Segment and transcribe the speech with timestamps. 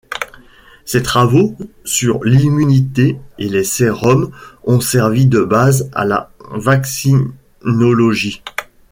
[0.83, 1.55] Ses travaux
[1.85, 4.31] sur l'immunité et les sérums
[4.63, 8.41] ont servi de base à la vaccinologie.